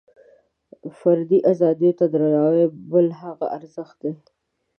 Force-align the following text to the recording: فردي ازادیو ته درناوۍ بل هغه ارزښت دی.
فردي 0.99 1.37
ازادیو 1.51 1.97
ته 1.99 2.05
درناوۍ 2.13 2.65
بل 2.91 3.07
هغه 3.21 3.45
ارزښت 3.57 3.97
دی. 4.03 4.13